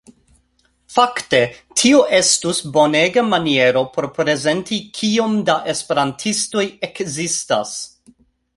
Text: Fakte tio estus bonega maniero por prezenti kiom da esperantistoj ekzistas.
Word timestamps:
Fakte 0.93 1.41
tio 1.81 1.99
estus 2.19 2.61
bonega 2.77 3.25
maniero 3.27 3.83
por 3.99 4.07
prezenti 4.17 4.81
kiom 5.01 5.37
da 5.51 5.59
esperantistoj 5.75 6.65
ekzistas. 6.91 7.79